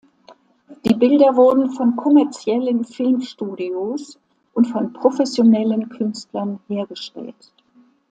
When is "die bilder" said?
0.83-1.35